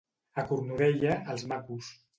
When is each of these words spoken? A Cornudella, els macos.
A 0.43 0.45
Cornudella, 0.53 1.21
els 1.37 1.47
macos. 1.55 1.97